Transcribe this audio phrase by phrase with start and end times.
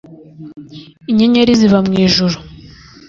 [1.11, 2.37] inyenyeri ziba mu ijuru